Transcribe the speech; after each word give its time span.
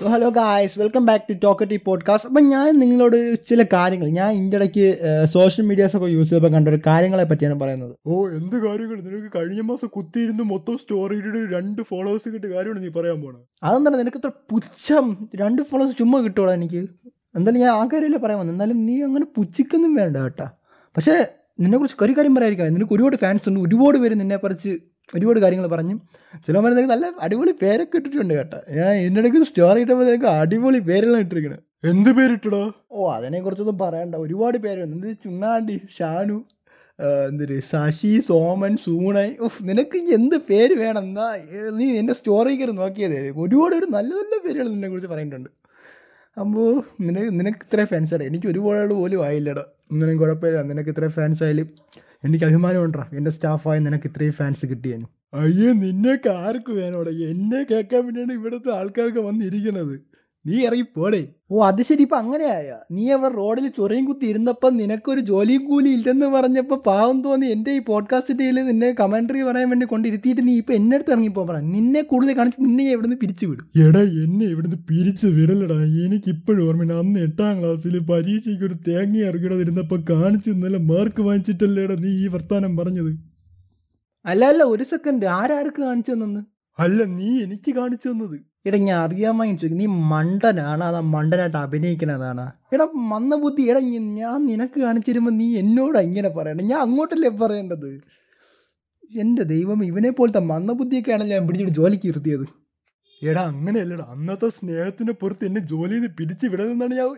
So 0.00 0.06
hello 0.06 0.28
guys 0.28 0.80
welcome 0.80 1.06
back 1.06 1.24
to 1.30 1.34
ടോക്കറ്റി 1.44 1.80
podcast 1.86 2.28
അപ്പം 2.28 2.44
ഞാൻ 2.48 2.78
നിങ്ങളോട് 2.78 3.16
ചില 3.46 3.64
കാര്യങ്ങൾ 3.72 4.08
ഞാൻ 4.08 4.30
ഇതിന്റെ 4.32 4.56
ഇടയ്ക്ക് 4.56 4.86
സോഷ്യൽ 5.24 5.64
മീഡിയാസൊക്കെ 5.66 6.06
യൂസ് 6.06 6.30
ചെയ്തപ്പോൾ 6.30 6.52
കണ്ട 6.52 6.68
ഒരു 6.68 6.78
കാര്യങ്ങളെ 6.86 7.24
പറ്റിയാണ് 7.24 7.60
പറയുന്നത്. 7.60 7.94
ഓ 8.06 8.28
എന്ത് 8.28 8.56
കാര്യങ്ങൾ? 8.66 8.96
നിനക്ക് 9.00 9.38
കഴിഞ്ഞ 9.38 9.60
മാസം 9.60 9.88
കുത്തിയിരുന്ന് 9.88 10.42
മൊത്തം 10.42 10.78
സ്റ്റോറി 10.78 11.16
ഇട്ടിട്ട് 11.16 11.54
രണ്ട് 11.56 11.82
ഫോളോവേഴ്സ് 11.82 12.28
കിട്ടിയ 12.28 12.50
കാര്യമാണ് 12.50 12.82
നീ 12.82 12.88
പറയാൻ 12.88 13.20
പോണത് 13.22 13.42
അതെന്താണ് 13.62 13.98
നിനക്ക് 13.98 14.16
ഇത്ര 14.16 14.30
പുച്ഛം? 14.50 15.28
രണ്ട് 15.34 15.62
ഫോളോവേഴ്സ് 15.62 15.98
ചുമ്മാ 15.98 16.20
കിട്ടുമോ 16.20 16.52
എനിക്ക്. 16.52 16.82
എന്തായാലും 17.36 17.60
ഞാൻ 17.60 17.70
ആ 17.70 17.84
കാര്യമല്ലേ 17.86 18.18
പറയാൻ 18.18 18.38
വന്നത് 18.38 18.54
എന്നാലും 18.54 18.84
നീ 18.84 19.02
അങ്ങനെ 19.02 19.26
പുച്ഛിക്കൊന്നും 19.36 19.94
വേണ്ട 19.94 20.16
കേട്ടാ. 20.16 20.50
പക്ഷേ 20.96 21.26
നിന്നെക്കുറിച്ച് 21.60 22.04
ഒരു 22.04 22.12
കാര്യം 22.12 22.34
പറയാതിരിക്കാം 22.34 22.74
നിനക്ക് 22.74 22.94
ഒരുപാട് 22.94 23.16
ഫാൻസ് 23.16 23.48
ഉണ്ട്. 23.48 23.60
ഒരുപാട് 23.60 23.98
പേര് 23.98 24.20
നിന്നെ 24.20 24.36
പറിച്ച് 24.36 24.68
ഒരുപാട് 25.16 25.40
കാര്യങ്ങൾ 25.40 25.66
പറഞ്ഞു. 25.66 25.96
മരം 26.48 26.74
നിനക്ക് 26.74 26.90
നല്ല 26.92 27.06
അടിപൊളി 27.20 27.52
പേരൊക്കെ 27.62 27.96
ഇട്ടിട്ടുണ്ട് 27.96 28.34
കേട്ടോ. 28.34 28.58
ഞാൻ 28.78 28.92
ഇതിന്റെ 29.00 29.20
ഇടയ്ക്ക് 29.20 29.48
സ്റ്റോറി 29.50 29.80
ഇട്ടപ്പോൾ 29.80 30.04
നിനക്ക് 30.04 30.26
അടിപൊളി 30.26 30.78
പേരെല്ലാം 30.78 31.20
ഇട്ടിരിക്കണേ. 31.20 31.58
എന്ത് 31.90 32.10
പേരിട്ടടോ? 32.10 32.62
ഓ 32.92 33.10
അതിനെക്കുറിച്ചൊന്നും 33.12 33.78
പറയണ്ട. 33.78 34.14
ഒരുപാട് 34.14 34.58
പേരുണ്ട്. 34.58 34.94
എന്ത് 34.96 35.18
ചുണ്ണാണ്ടി 35.24 35.76
ഷാനു 35.98 36.38
എന്തൊരു 37.28 37.60
ശശി 37.70 38.10
സോമൻ 38.20 38.76
സൂണൻ. 38.76 39.30
ഉഫ് 39.40 39.60
നിനക്ക് 39.68 39.98
എന്ത് 40.12 40.36
പേര് 40.48 40.74
വേണം? 40.80 41.02
എന്നാ 41.02 41.26
നീ 41.78 41.86
എന്റെ 42.00 42.12
സ്റ്റോറി 42.12 42.52
കയറി 42.56 42.72
നോക്കിയത്. 42.72 43.16
ഒരുപാട് 43.44 43.74
ഒരു 43.74 43.86
നല്ല 43.96 44.10
നല്ല 44.20 44.34
പേരുകൾ 44.46 44.68
നിന്നെക്കുറിച്ച് 44.68 45.08
പറയുന്നുണ്ട്. 45.08 45.50
അപ്പോൾ 46.40 46.68
നിനക്ക് 47.00 47.30
നിനക്ക് 47.40 47.58
ഇത്ര 47.66 47.84
ഫാൻസ് 47.84 48.14
ആണ് 48.14 48.22
എനിക്ക് 48.22 48.46
ഒരുപാട് 48.46 48.94
പോലും 48.94 49.24
ആയില്ലടാ. 49.24 49.64
ഒന്നിനും 49.92 50.18
കുഴപ്പമില്ല. 50.18 50.62
നിനക്ക് 50.62 50.90
ഇത്ര 50.90 51.06
ഫാൻസ് 51.08 51.42
ആയാലും 51.44 51.68
എനിക്ക് 52.24 52.44
അഭിമാനമുണ്ടാ. 52.44 53.10
എന്റെ 53.12 53.30
സ്റ്റാഫായ 53.30 53.78
നിനക്ക് 53.78 54.08
ഇത്രയും 54.08 54.32
ഫാൻസ് 54.32 54.66
കിട്ടിയെന്ന് 54.66 55.06
അയ്യോ 55.34 55.72
നിന്നെ 55.72 56.28
ആർക്ക് 56.30 56.72
വേണോടെ? 56.72 57.10
എന്നെ 57.10 57.66
കേൾക്കാൻ 57.70 58.04
വേണ്ടിയാണ് 58.04 58.32
ഇവിടുത്തെ 58.32 58.70
ആൾക്കാർക്ക് 58.70 59.18
വന്നിരിക്കുന്നത്. 59.18 60.09
നീ 60.46 60.66
ഇറങ്ങി 60.66 60.82
പോടേ. 60.82 61.28
ഓ 61.50 61.66
അത് 61.66 61.82
ശരി. 61.82 62.02
ഇപ്പൊ 62.02 62.16
അങ്ങനെയായ? 62.16 62.78
നീ 62.92 63.10
അവർ 63.10 63.32
റോഡിൽ 63.32 63.68
ചൊറിയും 63.68 64.04
കുത്തി 64.04 64.26
ഇരുന്നപ്പം 64.26 64.76
നിനക്കൊരു 64.76 65.20
ജോലിയും 65.20 65.64
കൂലി 65.64 65.88
ഇല്ലെന്ന് 65.88 66.26
പറഞ്ഞപ്പോൾ 66.26 66.82
പാവം 66.86 67.22
തോന്നി 67.22 67.46
എന്റെ 67.46 67.70
ഈ 67.70 67.78
പോഡ്കാസ്റ്റിന്റെ 67.78 68.44
കയ്യിൽ 68.44 68.66
നിന്നെ 68.66 68.94
കമൻട്രി 69.00 69.42
പറയാൻ 69.42 69.68
വേണ്ടി 69.68 69.86
കൊണ്ടിരുത്തിയിട്ട് 69.86 70.46
നീ 70.46 70.56
ഇപ്പൊ 70.56 70.72
എന്നെ 70.72 70.94
അടുത്ത് 70.94 71.10
ഇറങ്ങിപ്പോ 71.10 71.46
പറ. 71.46 71.60
നിന്നെ 71.60 72.02
കൂടുതൽ 72.02 72.36
കാണിച്ച് 72.36 72.60
നിന്നെ 72.60 72.90
എവിടുന്ന് 72.90 73.16
പിരിച്ചു 73.16 73.46
വിടും. 73.46 73.66
എടാ 73.88 74.00
എന്നെ 74.00 74.46
ഇവിടുന്ന് 74.46 74.76
പിരിച്ചു 74.76 75.26
വിടലടാ. 75.26 75.78
എനിക്ക് 76.06 76.28
ഇപ്പോഴും 76.28 76.68
ഓർമ്മയുണ്ട്. 76.68 76.94
അന്ന് 76.94 77.20
എട്ടാം 77.20 77.60
ക്ലാസ്സിൽ 77.60 77.98
പരീക്ഷയ്ക്ക് 77.98 78.64
ഒരു 78.64 78.74
തേങ്ങ 78.74 79.18
ഇറങ്ങിടതിരുന്നപ്പോ 79.18 79.96
കാണിച്ച് 80.10 80.50
നല്ല 80.50 80.76
മാർക്ക് 80.76 81.22
വാങ്ങിച്ചിട്ടല്ലേടാ 81.22 81.94
നീ 81.94 82.24
ഈ 82.24 82.28
വർത്താനം 82.28 82.76
പറഞ്ഞത്. 82.76 83.12
അല്ല 84.24 84.44
അല്ല 84.44 84.62
ഒരു 84.62 84.82
സെക്കൻഡ് 84.82 85.26
ആരാർക്ക് 85.26 85.82
കാണിച്ചു 85.82 86.12
തന്നു 86.12 86.40
അല്ല 86.78 87.04
നീ 87.04 87.42
എനിക്ക് 87.42 87.74
കാണിച്ചു 87.74 88.08
തന്നത്. 88.08 88.49
എടാ 88.66 88.78
ഞാൻ 88.86 88.98
അറിയാമോ 89.04 89.44
ചോദിക്കും 89.60 89.78
നീ 89.82 89.86
മണ്ടനാണ് 90.12 90.82
അതാ 90.84 91.00
മണ്ടനായിട്ട് 91.14 91.58
അഭിനയിക്കുന്നതാണ് 91.64 92.44
എടാ 92.74 92.86
മന്ദബുദ്ധി 93.12 93.62
എടാ 93.70 93.80
ഞാൻ 94.20 94.38
നിനക്ക് 94.50 94.78
കാണിച്ചു 94.80 95.10
തരുമ്പോൾ 95.10 95.34
നീ 95.40 95.46
എന്നോട് 95.62 95.98
ഇങ്ങനെ 96.08 96.30
പറയണം? 96.38 96.64
ഞാൻ 96.70 96.80
അങ്ങോട്ടല്ലേ 96.86 97.30
പറയേണ്ടത്? 97.42 97.90
എന്റെ 99.22 99.44
ദൈവം 99.52 99.78
ഇവനെ 99.84 100.10
പോലത്തെ 100.10 100.40
മന്ദബുദ്ധിയൊക്കെയാണ് 100.50 101.24
ഞാൻ 101.32 101.46
പിടിച്ചിട്ട് 101.46 101.74
ജോലിക്ക് 101.78 102.06
ഇരുത്തിയത് 102.12 102.44
എടാ 103.22 103.42
അങ്ങനെയല്ലടാ. 103.52 104.04
അന്നത്തെ 104.14 104.48
സ്നേഹത്തിന്റെ 104.58 105.14
പുറത്ത് 105.22 105.44
എന്നെ 105.44 105.60
ജോലിയിൽ 105.72 106.00
നിന്ന് 106.00 106.10
പിരിച്ചു 106.18 106.46
വിടരുതെന്നാണ് 106.52 106.94
ഞാൻ 107.00 107.08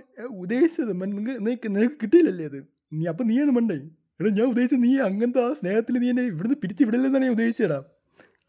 ഉദ്ദേശിച്ചത്. 0.43 0.93
നിനക്ക് 1.03 1.69
നിനക്ക് 1.77 1.97
കിട്ടിയില്ലല്ലേ 2.03 2.47
അത്? 2.51 2.61
നീ 2.93 3.05
അപ്പം 3.13 3.27
നീ 3.27 3.35
നീയാണ് 3.35 3.53
മണ്ടേ. 3.59 3.77
എടാ 4.21 4.31
ഞാൻ 4.39 4.47
ഉദ്ദേശിച്ചത് 4.53 4.83
നീ 4.87 4.93
അങ്ങനത്തെ 5.09 5.41
ആ 5.45 5.51
സ്നേഹത്തിൽ 5.61 5.95
നീ 6.03 6.09
എന്നെ 6.11 6.25
ഇവിടുന്ന് 6.33 6.57
പിരിച്ചു 6.63 6.83
വിടലെന്നാണ് 6.89 7.25
ഞാൻ 7.27 7.35
ഉദ്ദേശിച്ചടാ 7.37 7.79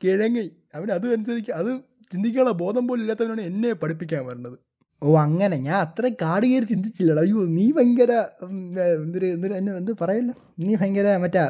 കിഴങ്ങി 0.01 0.45
അവൻ 0.75 0.87
അത് 0.97 1.05
അനുസരിച്ച് 1.15 1.51
അത് 1.51 1.71
ചിന്തിക്കാനുള്ള 2.13 2.53
ബോധം 2.63 2.83
പോലും 2.87 3.03
ഇല്ലാത്തവനാണ് 3.03 3.43
എന്നെ 3.49 3.71
പഠിപ്പിക്കാൻ 3.81 4.23
വരുന്നത് 4.29 4.57
ഓ 5.01 5.13
അങ്ങനെ. 5.25 5.55
ഞാൻ 5.65 5.77
അത്ര 5.85 6.05
കാട് 6.21 6.45
കയറി 6.49 6.65
ചിന്തിച്ചില്ലടാ 6.71 7.21
അയ്യോ 7.25 7.39
നീ 7.55 7.65
ഭയങ്കര 7.77 8.11
എന്തൊരു 9.03 9.27
എന്തൊരു 9.35 9.55
എന്നെ 9.59 9.71
എന്ത് 9.79 9.91
പറയല്ല? 10.01 10.31
നീ 10.59 10.73
ഭയങ്കര 10.81 11.07
മറ്റാ 11.23 11.43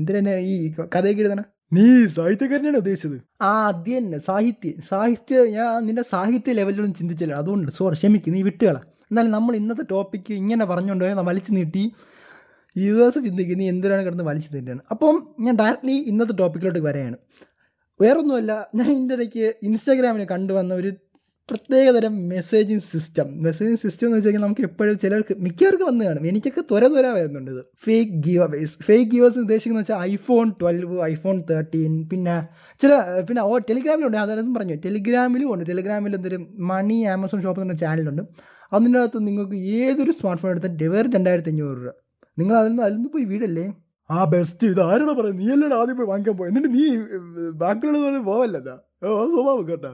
എന്നെ 0.00 0.34
ഈ 0.50 0.54
കഥയൊക്കെ 0.94 1.22
എഴുതണ? 1.24 1.42
നീ 1.76 1.84
സാഹിത്യകാരനാണ് 2.16 2.78
ഉദ്ദേശിച്ചത്? 2.82 3.16
ആ 3.48 3.52
അത് 3.68 3.88
തന്നെ. 3.96 4.18
സാഹിത്യം 4.28 4.74
സാഹിത്യ 4.90 5.36
ഞാൻ 5.56 5.70
നിന്റെ 5.86 6.04
സാഹിത്യ 6.12 6.52
ലെവലിലൊന്നും 6.58 6.96
ചിന്തിച്ചില്ല 7.00 7.34
അതുകൊണ്ട് 7.42 7.70
സോറി 7.78 7.96
ക്ഷമിക്ക് 8.00 8.30
നീ 8.34 8.40
വിട്ടുകള. 8.48 8.76
എന്നാലും 9.10 9.32
നമ്മൾ 9.36 9.54
ഇന്നത്തെ 9.60 9.84
ടോപ്പിക്ക് 9.92 10.32
ഇങ്ങനെ 10.42 10.64
പറഞ്ഞുകൊണ്ട് 10.72 11.04
പോയാൽ 11.04 11.24
വലിച്ചു 11.30 11.52
നീട്ടി. 11.58 11.84
യൂവേഴ്സ് 12.76 13.20
ചിന്തിക്കുന്നത് 13.26 13.62
നീ 13.62 13.66
എന്തിനാണ് 13.72 14.02
കിടന്ന് 14.06 14.24
വലിച്ചു 14.28 14.50
നീട്ടാണ് 14.54 14.80
അപ്പം 14.92 15.16
ഞാൻ 15.46 15.54
ഡയറക്റ്റ്ലി 15.60 15.96
ഇന്നത്തെ 16.12 16.34
ടോപ്പിക്കിലോട്ട് 16.40 16.80
വരെയാണ് 16.88 17.16
വേറൊന്നുമല്ല 18.00 18.70
ഞാൻ 18.74 18.90
ഇതിന്റെ 18.90 19.14
ഇടയ്ക്ക് 19.14 19.54
ഇൻസ്റ്റാഗ്രാമിൽ 19.62 20.24
കണ്ടുവന്ന 20.24 20.74
ഒരു 20.74 20.92
പ്രത്യേകതരം 21.50 22.28
മെസ്സേജിങ് 22.28 22.80
സിസ്റ്റം 22.80 23.42
മെസ്സേജിങ് 23.42 23.76
സിസ്റ്റം 23.76 24.06
എന്ന് 24.06 24.16
വെച്ച് 24.16 24.28
കഴിഞ്ഞാൽ 24.28 24.42
നമുക്ക് 24.42 24.60
എപ്പോഴും 24.62 24.98
ചിലർക്ക് 24.98 25.34
മിക്കവർക്ക് 25.38 25.84
വന്ന് 25.84 26.04
കാണും. 26.04 26.26
എനിക്കൊക്കെ 26.26 26.60
ത്വര 26.60 26.86
ത്വര 26.86 27.06
വരുന്നുണ്ട് 27.06 27.50
ഇത്. 27.50 27.62
Fake 27.84 28.12
give 28.12 28.42
aways 28.42 28.82
fake 28.82 29.10
givers 29.10 29.38
ഉദ്ദേശിക്കുന്ന 29.38 29.80
വെച്ചാൽ 29.80 29.98
ഐഫോൺ 29.98 30.52
ട്വൽവ് 30.60 31.00
ഐഫോൺ 31.00 31.42
തേർട്ടീൻ 31.50 32.08
പിന്നെ 32.08 32.48
ചില 32.80 32.92
പിന്നെ 33.28 33.42
ഓ 33.42 33.58
ടെലിഗ്രാമിലുണ്ട് 33.58 34.16
അതായത് 34.16 34.54
പറഞ്ഞു. 34.56 34.74
ടെലിഗ്രാമിലും 34.74 35.52
ഉണ്ട്. 35.54 35.64
ടെലിഗ്രാമിൽ 35.68 36.14
എന്തൊരു 36.14 36.46
മണി 36.58 37.04
ആമസോൺ 37.04 37.42
ഷോപ്പ് 37.42 37.62
എന്ന 37.62 37.74
ചാനലുണ്ട് 37.74 38.22
അതിന്റെ 38.72 38.98
അകത്ത് 38.98 39.26
നിങ്ങൾക്ക് 39.26 39.56
ഏതൊരു 39.56 40.10
സ്മാർട്ട് 40.10 40.42
ഫോൺ 40.42 40.50
എടുത്താൽ 40.50 40.88
വെറും 40.88 41.12
രണ്ടായിരത്തി 41.12 41.48
അഞ്ഞൂറ് 41.48 41.78
രൂപ. 41.78 41.92
നിങ്ങൾ 42.38 42.56
അതിൽ 42.56 42.68
നിന്ന് 42.68 42.82
അതിൽ 42.82 42.94
നിന്ന് 42.94 43.08
പോയി 43.08 43.24
വീടല്ലേ? 43.24 43.83
ആ 44.10 44.24
ബെസ്റ്റ് 44.32 44.66
ഇത് 44.72 44.80
ആരാടാ 44.86 45.12
പറയാം 45.18 45.36
നീ 45.42 45.46
അല്ലടാ 45.52 45.76
ആദ്യം 45.82 45.96
പോയി 45.98 46.08
വാങ്ങിക്കാൻ 46.08 46.34
പോയി. 46.38 46.48
എന്നിട്ട് 46.50 46.70
നീ 46.74 46.84
ബാക്കിയുള്ളത് 47.62 48.02
പോലെ 48.06 48.18
പോവല്ലതാ? 48.30 48.74
ഓ 49.04 49.06
സ്വഭാവം 49.34 49.64
കേട്ടാ. 49.68 49.92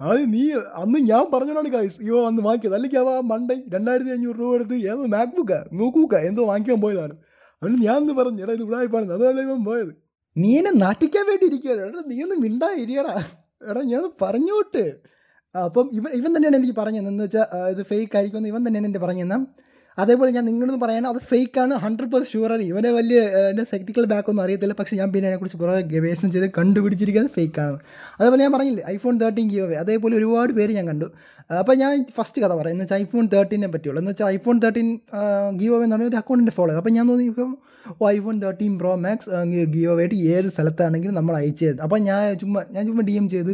ആദ്യം 0.00 0.30
നീ 0.30 0.42
അന്ന് 0.82 0.98
ഞാൻ 1.10 1.24
പറഞ്ഞോണ്ട് 1.32 1.70
കായ്സ് 1.74 1.98
ഇവ 2.08 2.16
വന്ന് 2.26 2.42
വാങ്ങിയത് 2.46 2.74
അല്ലെങ്കിൽ 2.78 2.98
അവ 3.02 3.10
മണ്ടേ 3.32 3.56
രണ്ടായിരത്തി 3.74 4.12
അഞ്ഞൂറ് 4.16 4.36
രൂപ 4.42 4.54
എടുത്ത് 4.58 4.76
ഏതോ 4.90 5.04
മാക്ബുക്കാ 5.14 5.58
നോക്കൂക്ക 5.80 6.14
എന്തോ 6.28 6.44
വാങ്ങിക്കാൻ 6.50 6.80
പോയതാണ്. 6.84 7.14
അതുകൊണ്ട് 7.62 7.84
ഞാൻ 7.86 7.96
ഒന്ന് 8.02 8.14
പറഞ്ഞു 8.20 8.42
എടാ 8.44 8.52
ഇത് 8.58 8.64
ഉടായ്പാണെന്ന് 8.68 9.14
അതല്ല 9.18 9.40
ഇവൻ 9.48 9.64
പോയത്. 9.64 9.92
നീ 10.36 10.50
എന്നെ 10.58 10.72
നാട്ടിക്കാൻ 10.84 11.24
വേണ്ടി 11.30 11.46
ഇരിക്കുകയാണ് 11.50 11.82
എടാ 11.88 12.02
നീ 12.12 12.16
ഒന്ന് 12.26 12.36
മിണ്ടാ 12.44 12.70
ഇരിയടാ 12.84 13.14
എടാ 13.70 13.80
ഞാൻ 13.92 14.04
പറഞ്ഞോട്ട്. 14.22 14.84
അപ്പം 15.54 15.86
ഇവൻ 15.98 16.10
ഇവൻ 16.20 16.30
തന്നെയാണ് 16.36 16.56
എനിക്ക് 16.60 16.76
പറഞ്ഞത്. 16.80 17.08
എന്ന് 17.12 17.24
വെച്ചാൽ 17.24 17.46
ഇത് 17.74 17.82
ഫേക്ക് 17.90 18.14
ആയിരിക്കുമെന്ന് 18.18 18.50
ഇവൻ 18.52 18.62
തന്നെയാണ് 18.66 18.88
എന്റെ 18.90 19.02
പറഞ്ഞത്. 19.06 19.46
അതേപോലെ 19.98 20.30
ഞാൻ 20.30 20.44
നിങ്ങളൊന്ന് 20.44 20.80
പറയണം 20.84 21.08
അത് 21.08 21.18
ഫേക്കാണ് 21.18 21.74
ഹൺഡ്രഡ് 21.74 22.10
പെർസെന്റ് 22.12 22.32
ഷുവറാണ് 22.32 22.62
ഇവനെ 22.62 22.90
വലിയ 22.90 23.20
എന്റെ 23.50 24.06
ബാക്ക് 24.06 24.30
ഒന്നും 24.30 24.42
അറിയത്തില്ല. 24.42 24.74
പക്ഷേ 24.78 24.96
ഞാൻ 24.96 25.12
പിന്നെ 25.12 25.28
അതിനെക്കുറിച്ച് 25.28 25.58
കുറേ 25.58 25.80
ഗവേഷണം 25.80 26.32
ചെയ്ത് 26.32 26.50
കണ്ടുപിടിച്ചിരിക്കുന്നത് 26.58 27.32
ഫേക്കാണ് 27.32 27.78
അതേപോലെ 28.20 28.42
ഞാൻ 28.42 28.52
പറഞ്ഞില്ലേ 28.52 28.84
ഐഫോൺ 28.88 29.20
തേർട്ടീൻ 29.20 29.48
ഗീവ് 29.48 29.64
അവേ 29.64 29.74
അതേപോലെ 29.74 30.16
ഒരുപാട് 30.16 30.52
പേര് 30.52 30.72
ഞാൻ 30.72 30.86
കണ്ടു. 30.86 31.08
അപ്പോൾ 31.58 31.76
ഞാൻ 31.76 32.04
ഫസ്റ്റ് 32.16 32.42
കഥ 32.42 32.48
പറയാം. 32.48 32.72
എന്ന് 32.72 32.84
വെച്ചാൽ 32.84 32.96
ഐഫോൺ 32.96 33.26
തേർട്ടീനെ 33.26 33.66
പറ്റിയുള്ളൂ. 33.66 34.00
എന്ന് 34.00 34.10
വെച്ചാൽ 34.10 34.26
ഐഫോൺ 34.26 34.58
തേർട്ടീൻ 34.58 34.88
ഗീവ് 35.60 35.74
അവേ 35.74 35.84
എന്ന് 35.84 35.96
പറഞ്ഞാൽ 35.96 36.08
ഒരു 36.08 36.16
അക്കൗണ്ടിന്റെ 36.16 36.52
ഫോളോ 36.52 36.74
അപ്പോൾ 36.74 36.90
ഞാൻ 36.90 37.08
തോന്നി 37.08 37.28
ഓ 38.00 38.08
iPhone 38.08 38.42
thirteen 38.42 38.78
pro 38.78 38.94
max 38.94 39.30
giveaway 39.92 40.02
ആയിട്ട് 40.02 40.14
ഏത് 40.14 40.48
സ്ഥലത്താണെങ്കിലും 40.48 41.14
നമ്മൾ 41.14 41.36
അയച്ചു 41.36 41.64
തരുന്നത് 41.64 41.82
അപ്പോൾ 41.82 41.98
ഞാൻ 41.98 42.38
ചുമ്മാ 42.38 42.64
ഞാൻ 42.70 42.86
ചുമ്മാ 42.86 43.04
ഡി 43.06 43.12
എം 43.12 43.28
ചെയ്ത് 43.28 43.52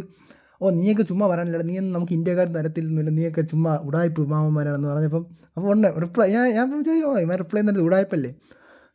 ഓ 0.61 0.69
നീയൊക്കെ 0.77 1.03
ചുമ്മാ 1.03 1.25
പറയാനില്ല 1.31 1.59
നീ 1.69 1.75
ഒന്നും 1.79 1.93
നമുക്ക് 1.93 2.13
ഇന്ത്യക്കാർ 2.13 2.47
തരത്തിലൊന്നുമില്ല. 2.55 3.11
നീയൊക്കെ 3.17 3.41
ചുമ്മാ 3.51 3.73
ഉടായ്പ് 3.87 4.21
മാമന്മാരാണെന്ന് 4.31 4.87
പറഞ്ഞപ്പം 4.87 5.23
അപ്പോൾ 5.57 5.69
ഉണ്ട് 5.73 5.87
റിപ്ലൈ 6.03 6.27
ഞാൻ 6.35 6.47
ഞാൻ 6.57 6.65
വിചാരിച്ചു, 6.79 7.05
ഓ 7.09 7.13
ഇവൻ 7.25 7.37
റിപ്ലൈ 7.43 7.61
എന്നത് 7.61 7.79
ഉടായ്പല്ലേ? 7.87 8.31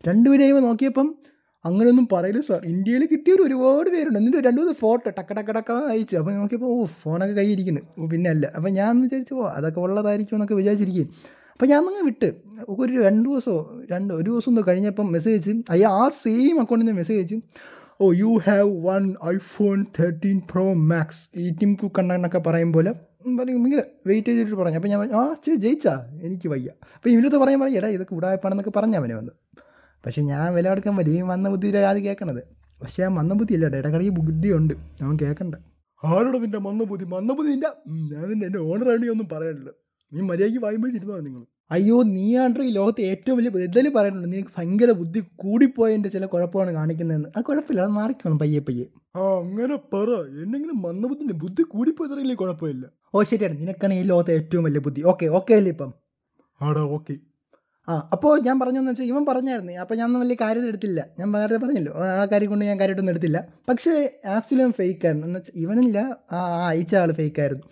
രണ്ടുപേരെയും 0.09 0.59
നോക്കിയപ്പം 0.69 1.09
അങ്ങനെയൊന്നും 1.65 2.07
പറയില്ല 2.13 2.41
സാർ. 2.49 2.59
ഇന്ത്യയിൽ 2.73 3.03
കിട്ടിയവർ 3.13 3.41
ഒരുപാട് 3.47 3.89
പേരുണ്ട്. 3.95 4.19
എന്നിട്ട് 4.21 4.41
രണ്ട് 4.47 4.59
മൂന്ന് 4.61 4.75
ഫോട്ടോ 4.81 5.07
ടക്ക 5.19 5.31
ടക്ക 5.39 5.51
ടക്ക 5.59 5.73
അയച്ചു. 5.93 6.17
അപ്പോൾ 6.21 6.33
നോക്കിയപ്പോൾ 6.41 6.71
ഓ 6.75 6.85
ഫോണൊക്കെ 7.03 7.35
കയ്യിരിക്കുന്നു 7.41 7.83
ഓ 7.99 8.09
പിന്നെ 8.13 8.29
അല്ല. 8.35 8.47
അപ്പോൾ 8.57 8.71
ഞാൻ 8.81 9.01
വിചാരിച്ചു 9.05 9.35
ഓ 9.35 9.47
അതൊക്കെ 9.59 9.81
ഉള്ളതായിരിക്കും 9.85 10.37
എന്നൊക്കെ 10.39 10.57
വിചാരിച്ചിരിക്കും 10.61 11.09
അപ്പോൾ 11.55 11.67
ഞാൻ 11.73 11.81
അങ്ങ് 11.91 12.03
വിട്ട്. 12.11 12.29
ഒരു 12.83 12.93
രണ്ട് 13.07 13.27
ദിവസമോ 13.29 13.59
രണ്ട് 13.93 14.13
ഒരു 14.15 14.29
ദിവസം 14.31 14.61
കഴിഞ്ഞപ്പം 14.69 15.07
മെസ്സേജ് 15.17 15.55
അയ്യാ 15.75 15.91
ആ 16.01 16.05
സെയിം 16.23 16.57
അക്കൗണ്ടിൽ 16.63 16.87
നിന്ന് 16.87 16.99
message 17.01 17.37
oh 18.01 18.07
you 18.13 18.31
have 18.47 18.71
one 18.87 19.03
iPhone 19.35 19.79
thirteen 19.99 20.39
pro 20.51 20.65
max 20.91 21.23
ഈ 21.43 21.45
ടിം 21.61 21.75
കുക്ക് 21.75 22.01
എന്നൊക്കെ 22.01 22.39
പറയും 22.47 22.71
പോലെ 22.73 22.93
ഭയങ്കര 23.39 23.83
വെയിറ്റ് 24.07 24.31
ചെയ്തിട്ട് 24.31 24.57
പറഞ്ഞു 24.61 24.79
അപ്പോൾ 24.79 24.91
ഞാൻ 24.93 25.03
ആ 25.19 25.23
ചേ 25.45 25.53
ജയിച്ചാ? 25.65 25.93
എനിക്ക് 26.27 26.49
വയ്യ. 26.49 26.71
അപ്പോൾ 26.97 27.11
ഇവരടുത്ത് 27.11 27.39
പറയാൻ 27.43 27.61
പറയും 27.61 27.79
എടാ 27.81 27.89
ഇതൊക്കെ 27.97 28.15
ഉടായ്പാണെന്നൊക്കെ 28.15 28.73
പറഞ്ഞു 28.79 28.97
അവനെ. 29.01 29.15
വന്ന് 29.21 29.33
പക്ഷേ 30.05 30.23
ഞാൻ 30.23 30.55
വില 30.57 30.67
കൊടുക്കാൻ 30.69 30.95
വലിയ 31.01 31.23
വന്ന 31.31 31.49
മന്ന 31.55 31.87
അത് 31.93 32.01
കേൾക്കണത് 32.07 32.43
പക്ഷേ 32.81 33.03
ആ 33.07 33.11
മന്ന 33.19 33.33
ബുദ്ധി 33.35 33.55
ഇല്ല 33.57 33.67
ഇടക്കിടയ്ക്ക് 33.81 34.15
ബുദ്ധിയുണ്ട്. 34.19 34.75
അവൻ 35.05 35.15
കേൾക്കണ്ട 35.23 35.55
ആരോട് 36.03 36.39
നിന്റെ 36.45 36.61
മന്ദബുദ്ധി? 36.67 37.07
മന്ദബുദ്ധി 37.15 37.37
ബുദ്ധി 37.39 37.53
ഇല്ല 37.57 37.67
ഞാൻ 38.13 38.25
നിന്റെ 38.31 38.47
എന്റെ 38.49 38.61
ഓണറായിട്ട് 38.71 39.11
ഒന്നും 39.15 39.29
പറയാനില്ല. 39.33 39.71
നീ 40.13 40.21
മര്യാദയ്ക്ക് 40.31 40.61
വായുമ്പോൾ 40.65 40.91
ഇരുന്നോ 40.99 41.17
നിങ്ങൾ 41.29 41.43
അയ്യോ 41.71 42.03
നീയാണ്ട് 42.03 42.61
ഈ 42.61 42.71
ലോകത്തെ 42.71 43.03
ഏറ്റവും 43.03 43.37
വലിയ 43.39 43.51
ബദൽ 43.51 43.89
പറയുന്നുണ്ട്. 43.89 44.37
നിനക്ക് 44.37 44.51
ഭയങ്കര 44.59 44.91
ബുദ്ധി 44.93 45.21
കൂടിപ്പോയതിന്റെ 45.37 46.09
ചില 46.09 46.27
കുഴപ്പമാണ് 46.27 46.73
കാണിക്കുന്നതെന്ന്. 46.73 47.29
അത് 47.37 47.45
കുഴപ്പമില്ല 47.45 47.81
അത് 47.81 47.91
മാറിക്കണം 47.91 48.39
പയ്യെ 48.39 48.61
പയ്യെ. 48.61 48.87
ആ 49.17 49.21
അങ്ങനെ 49.21 49.77
പറ. 49.77 50.09
എന്നെങ്കിലും 50.43 50.83
മന്ദബുദ്ധിന്റെ 50.83 51.35
ബുദ്ധി 51.35 51.63
കൂടിപ്പോയതറിയില്ലേ 51.63 52.35
കുഴപ്പമില്ല. 52.35 52.87
ഓ 53.15 53.23
ശരിയാണ്. 53.23 53.61
നിനക്കാണ് 53.61 53.95
ഈ 53.95 54.03
ലോകത്തെ 54.03 54.33
ഏറ്റവും 54.33 54.65
വലിയ 54.65 54.79
ബുദ്ധി. 54.79 55.03
ഓക്കെ 55.03 55.27
ഓക്കെ 55.27 55.55
അല്ലേ 55.55 55.71
ഇപ്പം? 55.71 55.93
ആടാ 56.63 56.81
ഓക്കെ. 56.81 57.15
ആ 57.89 58.09
അപ്പോൾ 58.13 58.41
ഞാൻ 58.41 58.61
പറഞ്ഞതെന്ന് 58.61 58.91
വെച്ചാൽ 58.91 59.05
ഇവൻ 59.05 59.27
പറഞ്ഞായിരുന്നു. 59.27 59.73
അപ്പോൾ 59.73 59.95
ഞാൻ 59.95 60.21
വലിയ 60.21 60.37
കാര്യം 60.41 60.69
എടുത്തില്ല. 60.69 61.07
ഞാൻ 61.19 61.33
നേരത്തെ 61.33 61.57
പറഞ്ഞല്ലോ 61.57 61.93
ആ 61.93 62.25
കാര്യം 62.25 62.49
കൊണ്ട് 62.49 62.65
ഞാൻ 62.65 62.81
കാര്യമായിട്ടൊന്നും 62.81 63.13
എടുത്തില്ല. 63.13 63.49
പക്ഷേ 63.69 63.91
ആക്ച്വലി 64.27 64.63
അവൻ 64.63 64.73
ഫേക്ക് 64.73 65.07
ആയിരുന്നു. 65.07 65.27
എന്ന് 65.27 65.39
വെച്ചാൽ 65.39 65.55
ഇവനില്ല 65.57 65.99
ആ 66.33 66.67
അയച്ച 66.69 66.95
ആൾ 66.95 67.13
ഫേക്ക് 67.13 67.41
ആയിരുന്നു. 67.41 67.65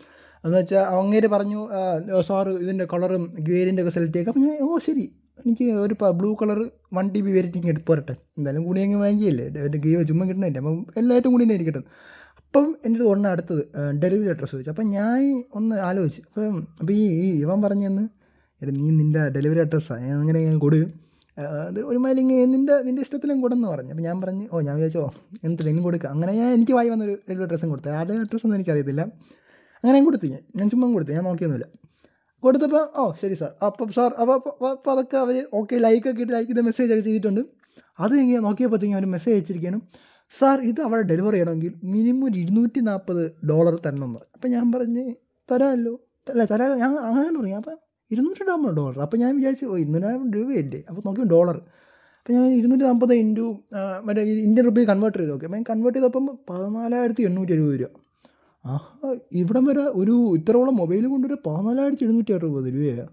എന്ന് 0.45 0.57
വെച്ചാൽ 0.59 0.85
അങ്ങേര് 1.01 1.29
പറഞ്ഞു 1.35 1.61
സാറ് 2.29 2.53
ഇതിന്റെ 2.63 2.85
കളറും 2.93 3.25
ഗ്രേഡിന്റെ 3.49 3.83
ഒക്കെ 3.83 3.93
സെലക്ട് 3.97 4.15
ചെയ്യുക 4.15 4.33
അപ്പം 4.33 4.45
ഞാൻ 4.47 4.57
ഓ 4.69 4.79
ശരി. 4.87 5.05
എനിക്ക് 5.43 5.67
ഒരു 5.85 5.95
blue 6.21 6.31
colour 6.41 6.59
one 6.97 7.07
T 7.13 7.21
B 7.27 7.31
വേരിറ്റിങ് 7.37 7.69
എടുത്ത് 7.73 7.87
പോരട്ടെ. 7.91 8.15
എന്തായാലും 8.39 8.65
കൂടി 8.69 8.81
അങ്ങ് 8.87 8.99
വാങ്ങിയല്ലേ 9.05 9.45
എന്റെ 9.67 9.79
ഗീവ് 9.85 10.03
ചുമ്മാ 10.09 10.25
കിട്ടണില്ല 10.31 10.59
അപ്പം 10.63 10.79
എല്ലായിട്ടും 11.01 11.31
കൂടി 11.35 11.45
തന്നെ 11.45 11.67
കിട്ടും 11.69 11.85
അപ്പം 12.41 12.67
എന്റെ 12.87 13.05
ഒന്ന് 13.13 13.29
അടുത്തത് 13.33 13.63
ഡെലിവറി 14.03 14.31
അഡ്രസ്സ് 14.33 14.55
ചോദിച്ചു. 14.55 14.73
അപ്പം 14.75 14.89
ഞാൻ 14.97 15.21
ഒന്ന് 15.59 15.77
ആലോചിച്ചു. 15.89 16.23
അപ്പം 16.31 16.57
അപ്പം 16.81 16.95
ഈ 16.95 17.05
ഇവൻ 17.45 17.59
പറഞ്ഞെന്ന് 17.67 18.05
എടാ 18.63 18.73
നീ 18.81 18.89
നിന്റെ 18.99 19.23
ഡെലിവറി 19.37 19.61
അഡ്രസ്സാണ് 19.67 20.03
ഞാൻ 20.09 20.19
അങ്ങനെ 20.25 20.41
ഞാൻ 20.49 20.59
കൊടു. 20.65 20.81
അത് 21.69 21.79
ഒരുമാതിരി 21.91 22.21
ഇങ്ങനെ 22.25 22.45
നിന്റെ 22.55 22.75
നിന്റെ 22.87 23.03
ഇഷ്ടത്തിലും 23.07 23.39
കൊടുന്ന് 23.45 23.67
പറഞ്ഞു. 23.73 23.91
അപ്പം 23.95 24.05
ഞാൻ 24.09 24.17
പറഞ്ഞു 24.25 24.45
ഓ 24.53 24.61
ഞാൻ 24.67 24.75
വിചാരിച്ചോ 24.79 25.05
എന്തിനും 25.47 25.83
കൊടുക്കുക 25.87 26.09
അങ്ങനെ 26.15 26.33
ഞാൻ 26.41 26.51
എനിക്ക് 26.57 26.75
വായി 26.79 26.91
വന്നൊരു 26.95 27.15
ഡെലിവറി 27.29 27.47
അഡ്രസ്സും 27.49 27.71
കൊടുത്തു. 27.75 27.91
ആരുടെ 27.99 28.19
അഡ്രസ്സൊന്നും 28.25 28.57
എനിക്കറിയത്തില്ല. 28.59 29.05
അങ്ങനെ 29.83 29.95
ഞാൻ 29.99 30.05
കൊടുത്തു 30.09 30.27
ഞാൻ. 30.35 30.43
ഞാൻ 30.59 30.67
ചുമ്മാ 30.73 30.87
കൊടുത്തു. 30.97 31.13
ഞാൻ 31.19 31.25
നോക്കിയൊന്നുമില്ല. 31.31 31.67
കൊടുത്തപ്പോൾ 32.45 32.85
ഓ 33.01 33.03
ശരി 33.23 33.37
സാർ. 33.41 33.51
അപ്പം 33.67 33.89
സാർ 33.97 34.11
അപ്പോൾ 34.23 34.37
അപ്പോൾ 34.75 34.93
അതൊക്കെ 34.95 35.17
അവർ 35.25 35.37
ഓക്കെ 35.59 35.75
ലൈക്കൊക്കെ 35.87 36.23
ഇട്ട് 36.25 36.33
ലൈക്ക് 36.37 36.49
ചെയ്ത് 36.51 36.63
മെസ്സേജ് 36.69 36.91
ഒക്കെ 36.95 37.05
ചെയ്തിട്ടുണ്ട്. 37.09 37.43
അത് 38.05 38.15
ഇങ്ങനെ 38.23 38.41
നോക്കിയപ്പോഴത്തേക്കും 38.47 38.99
അവർ 38.99 39.07
മെസ്സേജ് 39.17 39.35
അയച്ചിരിക്കാനും 39.37 39.83
സാർ 40.39 40.59
ഇത് 40.71 40.81
അവിടെ 40.87 41.03
ഡെലിവറി 41.11 41.37
ചെയ്യണമെങ്കിൽ 41.37 41.73
മിനിമം 41.95 42.25
ഒരു 42.29 42.37
ഇരുന്നൂറ്റി 42.43 42.81
നാൽപ്പത് 42.89 43.23
ഡോളർ 43.51 43.75
തരണം 43.87 44.05
എന്ന് 44.07 44.19
പറഞ്ഞു. 44.19 44.31
അപ്പോൾ 44.37 44.49
ഞാൻ 44.55 44.67
പറഞ്ഞ് 44.75 45.05
തരാമല്ലോ. 45.49 45.95
അല്ല 46.33 46.45
തരാമല്ലോ. 46.53 46.79
ഞാൻ 46.83 46.93
അങ്ങനെ 47.09 47.37
പറഞ്ഞു. 47.39 47.57
അപ്പം 47.63 47.77
ഇരുന്നൂറ്റി 48.11 48.45
നാൽപ്പത് 48.51 48.75
ഡോളർ 48.81 48.97
അപ്പോൾ 49.07 49.19
ഞാൻ 49.23 49.33
വിചാരിച്ചു 49.39 49.67
ഓ 49.73 49.77
ഇരുന്നൂറായിരം 49.83 50.31
രൂപയല്ലേ? 50.37 50.81
അപ്പോൾ 50.91 51.03
നോക്കി 51.07 51.29
ഡോളർ 51.35 51.57
അപ്പോൾ 52.19 52.33
ഞാൻ 52.37 52.47
ഇരുന്നൂറ്റി 52.61 52.85
നാൽപ്പത് 52.89 53.15
ഇന്റു 53.25 53.47
മറ്റേ 54.07 54.23
ഇന്ത്യൻ 54.47 54.65
റുപ്പി 54.67 54.83
കൺവേർട്ട് 54.93 55.19
ചെയ്ത്. 55.19 55.33
നോക്കി 55.33 55.47
അപ്പം 55.49 55.59
ഞാൻ 55.59 55.67
കൺവേർട്ട് 55.71 55.99
ചെയ്തപ്പം 55.99 56.27
പതിനാലായിരത്തി 56.51 57.23
എണ്ണൂറ്റി 57.29 57.55
എഴുപത് 57.59 57.79
രൂപ. 57.83 57.91
ആഹാ 58.65 59.09
ഇവിടം 59.41 59.65
വരെ 59.65 59.85
ഒരു 60.01 60.15
ഇത്രയോളം 60.39 60.77
മൊബൈൽ 60.77 61.07
കൊണ്ടൊരു 61.07 61.37
പതിനാലായിരത്തി 61.47 62.05
എഴുന്നൂറ്റി 62.05 62.33
അറുപത് 62.33 62.69
രൂപയാണ് 62.75 63.07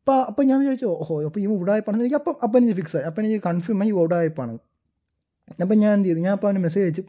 അപ്പോൾ 0.00 0.20
അപ്പം 0.30 0.44
ഞാൻ 0.46 0.58
വിചാരിച്ചു 0.60 0.86
ഓഹോ 1.02 1.14
അപ്പോൾ 1.26 1.40
ഈ 1.40 1.46
ഉടായ്പാണെന്ന് 1.62 2.04
എനിക്ക് 2.04 2.16
അപ്പം 2.16 2.34
അപ്പം 2.44 2.58
എനിക്ക് 2.58 2.74
ഫിക്സ് 2.74 2.96
ആയി. 2.96 3.04
അപ്പം 3.04 3.20
എനിക്ക് 3.24 3.38
കൺഫേം 3.46 3.80
ആയി 3.82 3.90
ഉടായ്പാണ് 3.90 4.54
അപ്പം 5.62 5.76
ഞാൻ 5.78 5.92
എന്ത് 5.96 6.08
ചെയ്തു? 6.08 6.20
ഞാൻ 6.20 6.32
അപ്പോൾ 6.32 6.48
അവന് 6.48 6.58
മെസ്സേജ് 6.58 6.84
അയച്ചു. 6.86 7.02